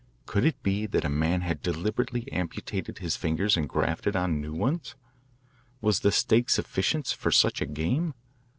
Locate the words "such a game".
7.29-8.15